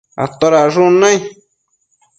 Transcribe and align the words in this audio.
atodacshun 0.25 0.93
nai? 1.05 1.15